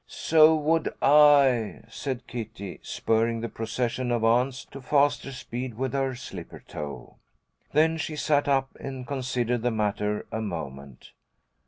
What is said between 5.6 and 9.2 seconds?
with her slipper toe. Then she sat up and